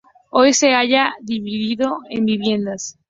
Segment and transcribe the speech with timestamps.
[0.31, 2.97] Hoy se halla dividido en viviendas.